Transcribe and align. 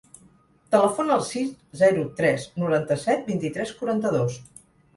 Telefona 0.75 1.13
al 1.15 1.21
sis, 1.27 1.51
zero, 1.83 2.07
tres, 2.23 2.49
noranta-set, 2.63 3.25
vint-i-tres, 3.31 3.77
quaranta-dos. 3.83 4.43